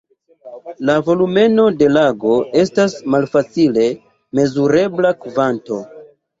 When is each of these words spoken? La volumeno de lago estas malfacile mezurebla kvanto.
La 0.89 0.95
volumeno 1.09 1.65
de 1.83 1.89
lago 1.99 2.33
estas 2.63 2.97
malfacile 3.17 3.87
mezurebla 4.43 5.17
kvanto. 5.23 5.83